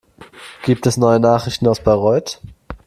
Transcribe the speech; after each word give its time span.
Gibt 0.65 0.87
es 0.87 0.97
neue 0.97 1.19
Nachrichten 1.19 1.67
aus 1.67 1.83
Bayreuth? 1.83 2.41